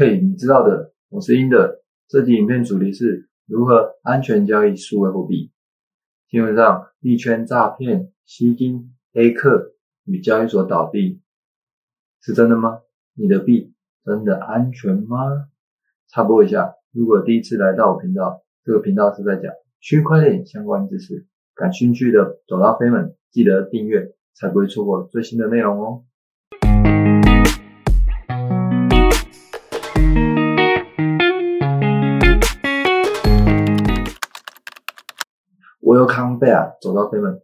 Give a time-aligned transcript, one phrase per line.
[0.00, 1.82] 嘿，你知道的，我是英的。
[2.06, 5.50] 这集影片主题是如何安全交易数位货币。
[6.30, 9.72] 新闻上，币圈诈骗、吸金、黑客
[10.04, 11.20] 与交易所倒闭，
[12.20, 12.78] 是真的吗？
[13.14, 13.74] 你的币
[14.04, 15.48] 真的安全吗？
[16.06, 21.26] 插播一下，如果第一次来到我频道，这个频道是在讲区块链相关知识，
[21.56, 26.04] 感兴趣的走到飞们记得订阅，才不会错过最新的内容哦。
[35.88, 37.40] 我有康贝啊，走到飞门。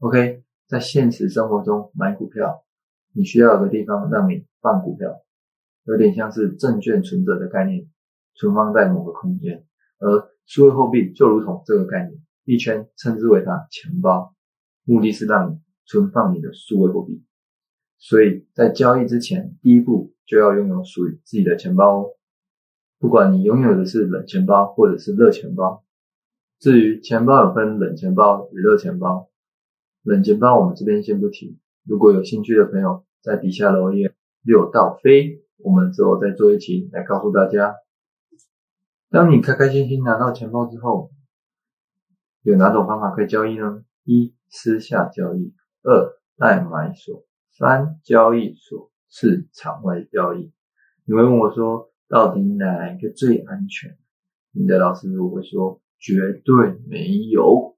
[0.00, 2.64] OK，在现实生活中买股票，
[3.12, 5.22] 你需要有个地方让你放股票，
[5.84, 7.88] 有点像是证券存折的概念，
[8.34, 9.64] 存放在某个空间。
[10.00, 14.34] 而数位货币就如同这个概念，币圈称之为它钱包，
[14.82, 17.22] 目的是让你存放你的数位货币。
[17.98, 22.08] 所以在交易之前，第一步就要拥有属于自己的钱包哦。
[22.98, 25.84] 不管你拥有的是冷钱包或者是热钱包。
[26.64, 29.28] 至于钱包有分冷钱包与热钱包，
[30.02, 31.58] 冷钱包我们这边先不提。
[31.86, 37.74] 如果有兴趣的朋友在底下留言六到飞，我们之后再做一期来告诉大家。
[39.10, 41.10] 当你开开心心拿到钱包之后，
[42.40, 43.84] 有哪种方法可以交易呢？
[44.04, 50.50] 一私下交易，二代买所，三交易所，四场外交易。
[51.04, 53.98] 你会问我说，到底哪一个最安全？
[54.52, 55.82] 你的老师如果会说。
[55.98, 57.76] 绝对没有，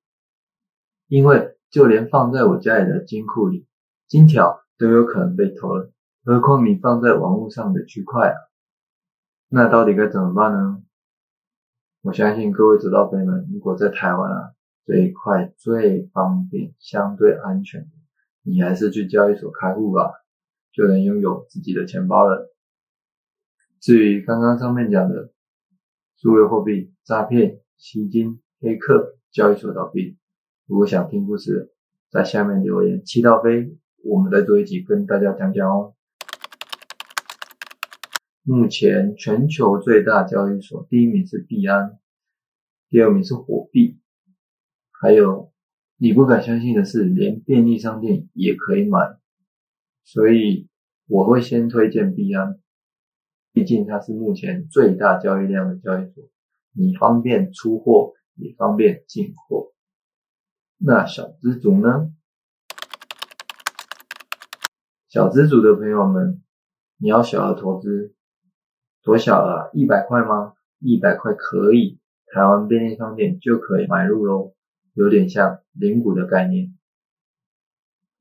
[1.09, 3.67] 因为就连放在我家里的金库里，
[4.09, 5.93] 金条都有可能被偷了，
[6.25, 8.37] 何况你放在网络上的区块啊？
[9.49, 10.83] 那到底该怎么办呢？
[12.03, 14.53] 我相信各位知道朋友们，如果在台湾啊，
[14.85, 17.91] 这一块、最方便、相对安全，
[18.43, 20.13] 你还是去交易所开户吧，
[20.73, 22.53] 就能拥有自己的钱包了。
[23.81, 25.33] 至于刚刚上面讲的
[26.17, 30.17] 数位货币诈骗，吸金、黑客、交易所倒闭。
[30.67, 31.73] 如果想听故事，
[32.11, 33.05] 在下面留言。
[33.05, 35.95] 七道飞，我们再做一集跟大家讲讲哦。
[38.43, 41.99] 目前全球最大交易所，第一名是币安，
[42.89, 43.99] 第二名是火币。
[44.93, 45.53] 还有
[45.97, 49.19] 你不敢相信的是，连便利商店也可以买。
[50.05, 50.69] 所以
[51.07, 52.59] 我会先推荐币安，
[53.53, 56.31] 毕竟它是目前最大交易量的交易所。
[56.77, 59.73] 你方便出货，也方便进货。
[60.77, 62.13] 那小资族呢？
[65.09, 66.43] 小资族的朋友们，
[66.99, 68.15] 你要小额投资，
[69.03, 69.71] 多小啊？
[69.73, 70.53] 一百块吗？
[70.79, 74.55] 一百块可以，台湾便利商店就可以买入喽，
[74.93, 76.77] 有点像零股的概念。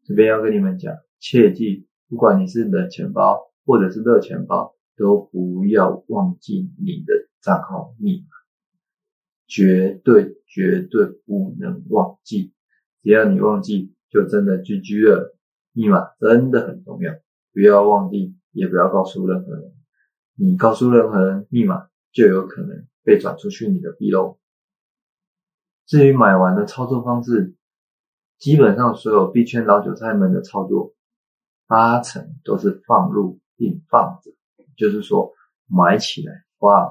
[0.06, 8.44] 这边要跟你们讲，切记，不管你是冷钱包或者是热钱包，都不要忘记你的账号密码。
[9.47, 12.53] 绝对绝对不能忘记，
[13.03, 15.35] 只要你忘记，就真的 GG 了。
[15.78, 17.13] 密码真的很重要，
[17.53, 19.73] 不要忘记，也不要告诉任何人。
[20.35, 24.39] 你告诉任何人密码，就有可能被转出去你的币喽。
[25.85, 27.56] 至于买完的操作方式，
[28.39, 30.94] 基本上所有币圈老韭菜们的操作，
[31.67, 34.31] 八成都是放入并放着，
[34.77, 35.33] 就是说
[35.67, 36.89] 买起来哇。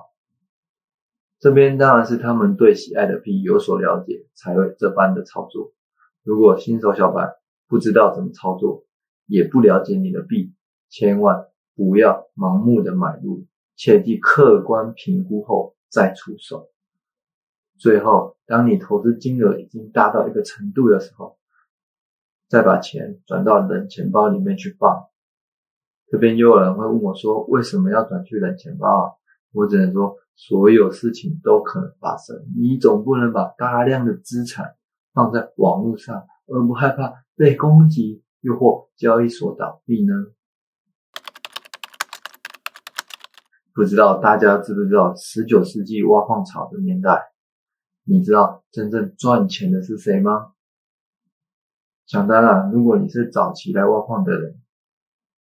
[1.45, 5.75] 这边当然是他们对喜爱的币有所了解，才会这般的操作。
[6.23, 7.37] 如果新手小白
[7.69, 8.87] 不知道怎么操作，
[9.27, 10.55] 也不了解你的币，
[10.89, 11.45] 千万
[11.77, 13.45] 不要盲目的买入，
[13.77, 16.71] 切记客观评估后再出手。
[17.77, 21.37] 最后，当你投资金额已经大到一个程度的时候，
[22.49, 25.09] 再把钱转到冷钱包里面去放。
[26.07, 29.13] 这边又有人会问我说，为什么要转去冷钱包啊？
[29.55, 30.17] 我只能说。
[30.37, 34.75] 所有事情都可能发生，你总不能把大量的资产
[35.13, 40.13] 放在网络上，而不害怕被攻击，又或交易所倒闭呢？
[43.73, 47.23] 不知道大家知不知道，十九世纪挖矿潮的年代，
[48.03, 50.55] 你知道真正赚钱的是谁吗？
[52.07, 54.61] 想当然，如果你是早期来挖矿的人，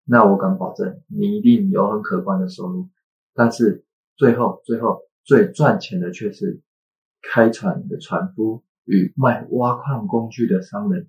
[0.04, 2.88] 那我敢保证，你一定有很可观的收入，
[3.34, 3.84] 但是。
[4.16, 6.60] 最后，最后最赚钱的却是
[7.22, 11.08] 开船的船夫与卖挖矿工具的商人。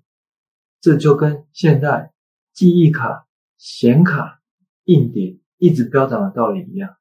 [0.80, 2.12] 这就跟现在
[2.52, 3.26] 记忆卡、
[3.58, 4.40] 显卡、
[4.84, 6.96] 硬碟一直飙涨的道理一样。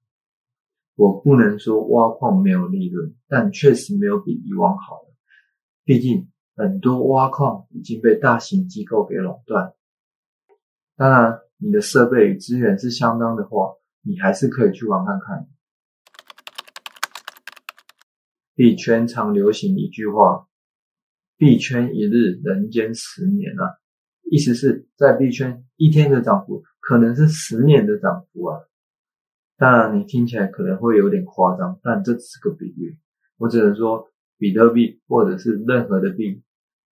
[0.95, 5.13] 我不能说挖矿没有利润，但确实没有比以往好了。
[5.83, 9.73] 毕竟很多挖矿已经被大型机构给垄断。
[10.95, 13.73] 当然，你的设备与资源是相当的话。
[14.07, 15.47] 你还是可以去玩看看。
[18.55, 20.47] 币圈常流行一句话
[21.37, 23.75] ：“币圈一日，人间十年”啊，
[24.31, 28.61] 意思是在币圈一天的涨幅可能是十年的涨幅啊。
[29.57, 32.97] 当然，你听起来可能会有点夸张，但这只是个比喻。
[33.37, 36.41] 我只能说，比特币或者是任何的币，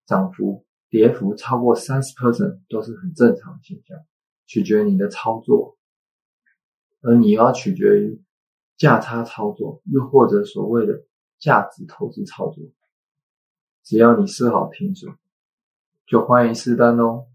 [0.04, 3.96] 涨幅、跌幅超过三十 percent 都是很正常的现象，
[4.46, 5.76] 取决于你的操作，
[7.02, 8.20] 而你要取决于
[8.76, 11.04] 价差操作，又或者所谓的
[11.42, 12.64] 价值投资操作。
[13.82, 15.14] 只要你设好停损，
[16.06, 17.26] 就欢迎试单哦。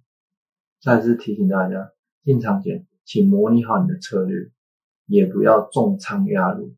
[0.82, 1.92] 再次提醒大家，
[2.24, 4.50] 进场前请模拟好你的策略。
[5.10, 6.76] 也不要重仓压入。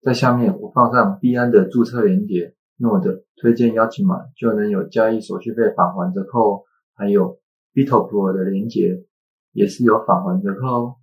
[0.00, 6.64] 在下面我放上币安的注册链接，用我的推荐邀请码就能有交易手续费返还折扣，
[6.94, 7.38] 还有
[7.74, 9.04] BitoPro 的链接
[9.52, 10.96] 也是有返还折扣哦。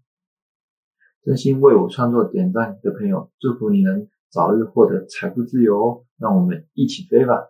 [1.21, 7.49] 真心为我创作点赞的朋友，祝福你能早日获得财富自由让我们一起飞吧。